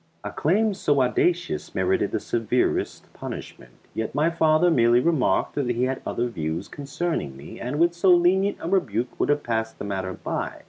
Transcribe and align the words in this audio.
A 0.23 0.31
claim 0.31 0.73
so 0.73 0.99
audacious 1.03 1.75
merited 1.75 2.09
the 2.09 2.19
severest 2.19 3.13
punishment, 3.13 3.73
yet 3.93 4.15
my 4.15 4.31
father 4.31 4.71
merely 4.71 4.99
remarked 4.99 5.53
that 5.53 5.69
he 5.69 5.83
had 5.83 6.01
other 6.07 6.27
views 6.27 6.67
concerning 6.67 7.37
me, 7.37 7.59
and 7.59 7.77
with 7.77 7.93
so 7.93 8.09
lenient 8.09 8.57
a 8.61 8.67
rebuke 8.67 9.09
would 9.19 9.29
have 9.29 9.43
passed 9.43 9.77
the 9.77 9.85
matter 9.85 10.13
by. 10.13 10.53